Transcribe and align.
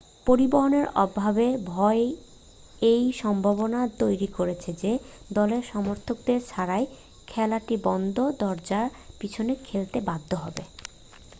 পরিবহনের 0.27 0.85
অভাবের 0.97 1.53
ভয় 1.67 2.03
এই 2.85 3.03
সম্ভাবনা 3.21 3.79
তৈরি 3.99 4.27
করেছে 4.37 4.69
যে 4.79 4.91
দলের 5.33 5.63
সমর্থকদের 5.65 6.39
ছাড়াই 6.47 6.85
খেলাটি 7.27 7.75
বন্ধ 7.87 8.17
দরজার 8.41 8.87
পিছনে 9.19 9.53
খেলতে 9.65 9.97
বাধ্য 10.09 10.31
হবে 10.43 10.63